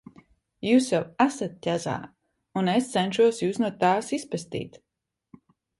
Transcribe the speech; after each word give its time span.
Jūs 0.67 0.87
jau 0.93 1.01
esat 1.25 1.53
ķezā, 1.67 1.95
un 2.63 2.73
es 2.75 2.91
cenšos 2.97 3.45
Jūs 3.47 3.65
no 3.67 3.73
tās 3.87 4.13
izpestīt. 4.21 4.85